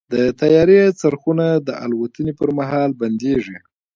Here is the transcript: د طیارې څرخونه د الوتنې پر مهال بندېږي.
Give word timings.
د 0.13 0.15
طیارې 0.41 0.81
څرخونه 1.01 1.45
د 1.67 1.69
الوتنې 1.83 2.33
پر 2.39 2.49
مهال 2.59 2.89
بندېږي. 3.01 3.57